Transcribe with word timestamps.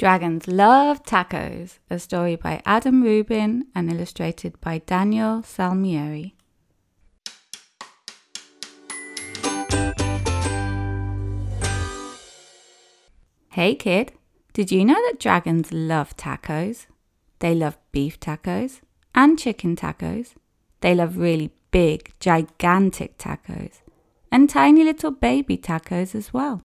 Dragons 0.00 0.48
Love 0.48 1.02
Tacos, 1.02 1.78
a 1.90 1.98
story 1.98 2.34
by 2.34 2.62
Adam 2.64 3.02
Rubin 3.02 3.66
and 3.74 3.92
illustrated 3.92 4.58
by 4.62 4.78
Daniel 4.78 5.42
Salmieri. 5.42 6.32
Hey 13.50 13.74
kid, 13.74 14.12
did 14.54 14.72
you 14.72 14.86
know 14.86 14.94
that 14.94 15.20
dragons 15.20 15.70
love 15.70 16.16
tacos? 16.16 16.86
They 17.40 17.54
love 17.54 17.76
beef 17.92 18.18
tacos 18.18 18.80
and 19.14 19.38
chicken 19.38 19.76
tacos. 19.76 20.32
They 20.80 20.94
love 20.94 21.18
really 21.18 21.50
big, 21.72 22.14
gigantic 22.20 23.18
tacos 23.18 23.82
and 24.32 24.48
tiny 24.48 24.82
little 24.82 25.10
baby 25.10 25.58
tacos 25.58 26.14
as 26.14 26.32
well. 26.32 26.62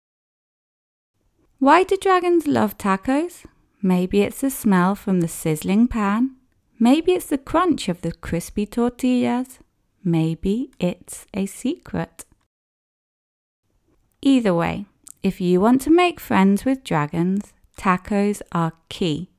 Why 1.63 1.85
do 1.85 1.97
dragons 1.97 2.49
love 2.49 2.77
tacos? 2.77 3.45
Maybe 3.81 4.23
it's 4.23 4.41
the 4.41 4.51
smell 4.51 4.97
from 4.97 5.21
the 5.21 5.29
sizzling 5.29 5.87
pan. 5.87 6.35
Maybe 6.81 7.13
it's 7.13 7.27
the 7.27 7.39
crunch 7.39 7.89
of 7.89 8.03
the 8.03 8.11
crispy 8.11 8.67
tortillas. 8.67 9.61
Maybe 10.03 10.73
it's 10.81 11.25
a 11.33 11.47
secret. 11.47 12.25
Either 14.23 14.53
way, 14.53 14.87
if 15.23 15.41
you 15.41 15.61
want 15.61 15.81
to 15.83 15.91
make 15.93 16.19
friends 16.19 16.65
with 16.65 16.83
dragons, 16.83 17.53
tacos 17.79 18.43
are 18.51 18.73
key. 18.89 19.31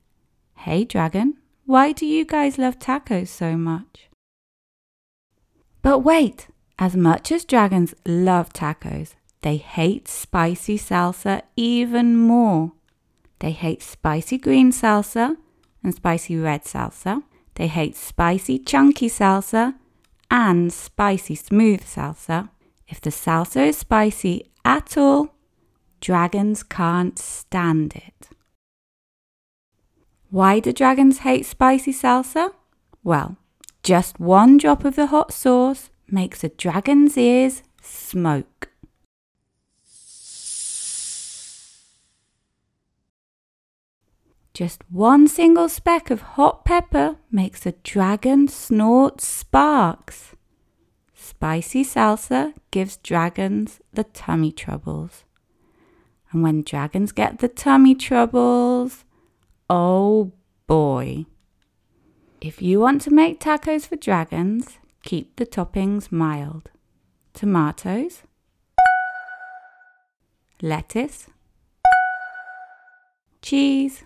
Hey, 0.54 0.84
dragon, 0.84 1.34
why 1.66 1.92
do 1.92 2.06
you 2.06 2.24
guys 2.24 2.56
love 2.56 2.78
tacos 2.78 3.28
so 3.28 3.54
much? 3.54 4.08
But 5.82 5.98
wait, 5.98 6.46
as 6.78 6.96
much 6.96 7.30
as 7.30 7.44
dragons 7.44 7.94
love 8.06 8.50
tacos, 8.54 9.12
they 9.44 9.58
hate 9.58 10.08
spicy 10.08 10.78
salsa 10.78 11.42
even 11.54 12.16
more. 12.16 12.72
They 13.40 13.50
hate 13.50 13.82
spicy 13.82 14.38
green 14.38 14.72
salsa 14.72 15.36
and 15.82 15.94
spicy 15.94 16.38
red 16.38 16.64
salsa. 16.64 17.22
They 17.56 17.66
hate 17.66 17.94
spicy 17.94 18.58
chunky 18.58 19.10
salsa 19.10 19.74
and 20.30 20.72
spicy 20.72 21.34
smooth 21.34 21.82
salsa. 21.82 22.48
If 22.88 23.02
the 23.02 23.10
salsa 23.10 23.66
is 23.68 23.76
spicy 23.76 24.50
at 24.64 24.96
all, 24.96 25.28
dragons 26.00 26.62
can't 26.62 27.18
stand 27.18 27.96
it. 27.96 28.30
Why 30.30 30.58
do 30.58 30.72
dragons 30.72 31.18
hate 31.18 31.44
spicy 31.44 31.92
salsa? 31.92 32.52
Well, 33.02 33.36
just 33.82 34.18
one 34.18 34.56
drop 34.56 34.86
of 34.86 34.96
the 34.96 35.08
hot 35.08 35.34
sauce 35.34 35.90
makes 36.08 36.42
a 36.44 36.48
dragon's 36.48 37.18
ears 37.18 37.62
smoke. 37.82 38.70
Just 44.54 44.84
one 44.88 45.26
single 45.26 45.68
speck 45.68 46.12
of 46.12 46.20
hot 46.22 46.64
pepper 46.64 47.16
makes 47.28 47.66
a 47.66 47.72
dragon 47.82 48.46
snort 48.46 49.20
sparks. 49.20 50.36
Spicy 51.12 51.84
salsa 51.84 52.54
gives 52.70 52.98
dragons 52.98 53.80
the 53.92 54.04
tummy 54.04 54.52
troubles. 54.52 55.24
And 56.30 56.44
when 56.44 56.62
dragons 56.62 57.10
get 57.10 57.40
the 57.40 57.48
tummy 57.48 57.96
troubles, 57.96 59.04
oh 59.68 60.30
boy. 60.68 61.26
If 62.40 62.62
you 62.62 62.78
want 62.78 63.00
to 63.02 63.10
make 63.10 63.40
tacos 63.40 63.88
for 63.88 63.96
dragons, 63.96 64.78
keep 65.02 65.34
the 65.34 65.46
toppings 65.46 66.12
mild. 66.12 66.70
Tomatoes, 67.32 68.22
lettuce, 70.62 71.26
cheese, 73.42 74.04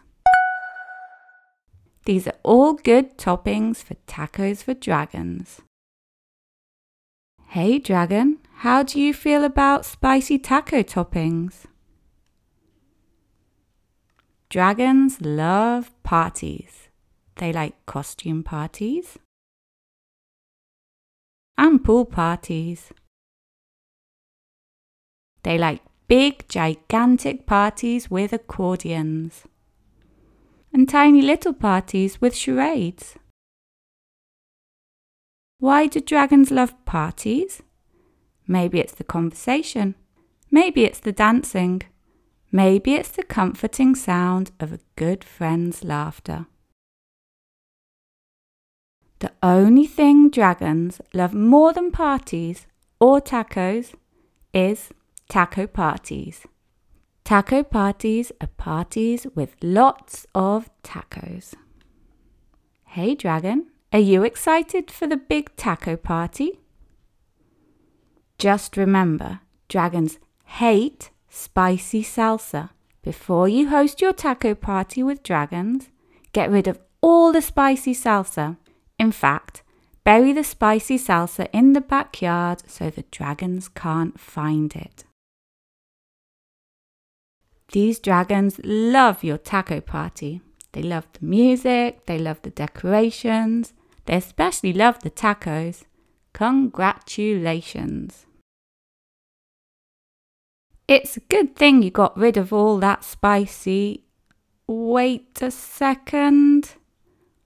these 2.09 2.27
are 2.27 2.41
all 2.43 2.73
good 2.73 3.19
toppings 3.19 3.83
for 3.85 3.95
tacos 4.07 4.63
for 4.63 4.73
dragons. 4.73 5.61
Hey 7.49 7.79
dragon, 7.79 8.39
how 8.65 8.83
do 8.83 8.99
you 8.99 9.13
feel 9.13 9.45
about 9.45 9.85
spicy 9.85 10.39
taco 10.39 10.83
toppings? 10.83 11.67
Dragons 14.49 15.21
love 15.21 15.91
parties. 16.03 16.89
They 17.37 17.53
like 17.53 17.75
costume 17.85 18.43
parties 18.43 19.19
and 21.59 21.85
pool 21.85 22.07
parties. 22.07 22.91
They 25.43 25.59
like 25.59 25.83
big, 26.09 26.49
gigantic 26.49 27.45
parties 27.45 28.11
with 28.11 28.33
accordions 28.33 29.45
and 30.73 30.89
tiny 30.89 31.23
little 31.23 31.53
parties 31.53 32.21
with 32.21 32.35
charades. 32.35 33.17
Why 35.59 35.87
do 35.87 36.01
dragons 36.01 36.51
love 36.51 36.75
parties? 36.85 37.63
Maybe 38.47 38.79
it's 38.79 38.95
the 38.95 39.05
conversation. 39.05 39.95
Maybe 40.51 40.85
it's 40.85 41.01
the 41.01 41.13
dancing. 41.13 41.83
Maybe 42.51 42.95
it's 42.95 43.11
the 43.11 43.25
comforting 43.25 43.95
sound 43.95 44.53
of 44.61 44.73
a 44.73 44.81
good 44.97 45.25
friend's 45.25 45.85
laughter. 45.85 46.47
The 49.19 49.33
only 49.43 49.87
thing 49.87 50.31
dragons 50.31 51.01
love 51.13 51.35
more 51.35 51.73
than 51.73 51.91
parties 51.91 52.67
or 53.01 53.21
tacos 53.21 53.95
is 54.55 54.91
taco 55.29 55.67
parties. 55.67 56.47
Taco 57.29 57.63
parties 57.63 58.33
are 58.41 58.47
parties 58.57 59.27
with 59.35 59.55
lots 59.61 60.27
of 60.35 60.71
tacos. 60.83 61.53
Hey, 62.87 63.15
Dragon, 63.15 63.67
are 63.93 63.99
you 63.99 64.23
excited 64.25 64.91
for 64.91 65.07
the 65.07 65.19
big 65.19 65.55
taco 65.55 65.95
party? 65.95 66.61
Just 68.39 68.79
remember, 68.79 69.41
dragons 69.69 70.19
hate 70.47 71.11
spicy 71.29 72.03
salsa. 72.03 72.71
Before 73.03 73.47
you 73.47 73.69
host 73.69 74.01
your 74.01 74.15
taco 74.15 74.55
party 74.55 75.03
with 75.03 75.23
dragons, 75.23 75.91
get 76.33 76.51
rid 76.51 76.67
of 76.67 76.81
all 77.03 77.31
the 77.31 77.43
spicy 77.43 77.93
salsa. 77.93 78.57
In 78.99 79.13
fact, 79.13 79.63
bury 80.03 80.33
the 80.33 80.45
spicy 80.45 80.97
salsa 80.97 81.47
in 81.53 81.75
the 81.75 81.83
backyard 81.83 82.63
so 82.67 82.89
the 82.89 83.05
dragons 83.11 83.69
can't 83.69 84.19
find 84.19 84.75
it. 84.75 85.05
These 87.73 87.99
dragons 87.99 88.61
love 88.65 89.23
your 89.23 89.39
taco 89.39 89.81
party. 89.81 90.41
They 90.73 90.83
love 90.83 91.07
the 91.13 91.27
music, 91.27 92.07
they 92.07 92.19
love 92.19 92.41
the 92.43 92.51
decorations, 92.51 93.73
they 94.07 94.17
especially 94.17 94.73
love 94.73 95.01
the 95.01 95.11
tacos. 95.11 95.85
Congratulations! 96.33 98.27
It's 100.87 101.19
a 101.19 101.21
good 101.21 101.55
thing 101.57 101.83
you 101.83 101.91
got 101.91 102.17
rid 102.17 102.39
of 102.39 102.53
all 102.53 102.79
that 102.79 103.05
spicy. 103.05 104.05
Wait 104.67 105.43
a 105.43 105.51
second. 105.51 106.77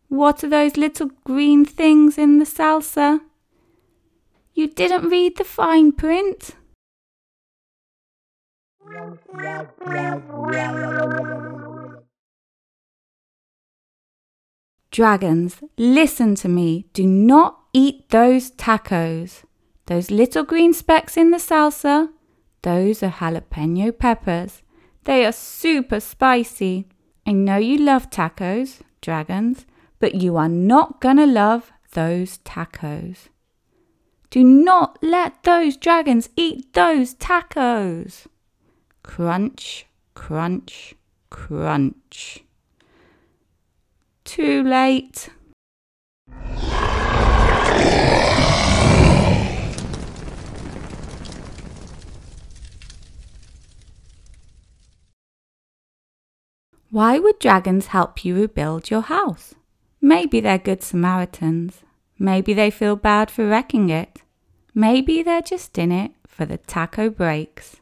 What 0.08 0.44
are 0.44 0.48
those 0.48 0.76
little 0.76 1.10
green 1.24 1.64
things 1.64 2.18
in 2.18 2.38
the 2.38 2.44
salsa? 2.44 3.20
You 4.54 4.68
didn't 4.68 5.08
read 5.08 5.38
the 5.38 5.44
fine 5.44 5.90
print? 5.92 6.54
Dragons, 14.92 15.62
listen 15.78 16.34
to 16.34 16.48
me. 16.50 16.84
Do 16.92 17.06
not 17.06 17.58
eat 17.72 18.10
those 18.10 18.50
tacos. 18.50 19.42
Those 19.86 20.10
little 20.10 20.44
green 20.44 20.74
specks 20.74 21.16
in 21.16 21.30
the 21.30 21.38
salsa, 21.38 22.10
those 22.60 23.02
are 23.02 23.10
jalapeno 23.10 23.98
peppers. 23.98 24.62
They 25.04 25.24
are 25.24 25.32
super 25.32 25.98
spicy. 25.98 26.88
I 27.26 27.32
know 27.32 27.56
you 27.56 27.78
love 27.78 28.10
tacos, 28.10 28.80
dragons, 29.00 29.64
but 29.98 30.14
you 30.16 30.36
are 30.36 30.50
not 30.50 31.00
gonna 31.00 31.26
love 31.26 31.72
those 31.94 32.36
tacos. 32.44 33.28
Do 34.28 34.44
not 34.44 34.98
let 35.02 35.42
those 35.42 35.78
dragons 35.78 36.28
eat 36.36 36.74
those 36.74 37.14
tacos. 37.14 38.26
Crunch, 39.02 39.86
crunch, 40.14 40.94
crunch. 41.30 42.44
Too 44.24 44.62
late. 44.62 45.28
Why 56.90 57.18
would 57.18 57.38
dragons 57.38 57.86
help 57.86 58.24
you 58.24 58.34
rebuild 58.34 58.90
your 58.90 59.00
house? 59.00 59.54
Maybe 60.00 60.40
they're 60.40 60.58
good 60.58 60.82
Samaritans. 60.82 61.80
Maybe 62.18 62.52
they 62.52 62.70
feel 62.70 62.96
bad 62.96 63.30
for 63.30 63.46
wrecking 63.46 63.88
it. 63.88 64.20
Maybe 64.74 65.22
they're 65.22 65.42
just 65.42 65.78
in 65.78 65.90
it 65.90 66.12
for 66.26 66.44
the 66.44 66.58
taco 66.58 67.08
breaks. 67.08 67.76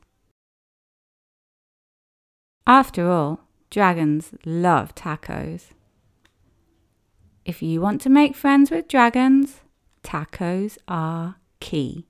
After 2.66 3.10
all, 3.10 3.40
Dragons 3.70 4.32
love 4.44 4.96
tacos. 4.96 5.66
If 7.50 7.62
you 7.62 7.80
want 7.80 8.00
to 8.02 8.08
make 8.08 8.36
friends 8.36 8.70
with 8.70 8.86
dragons, 8.86 9.62
tacos 10.04 10.78
are 10.86 11.34
key. 11.58 12.06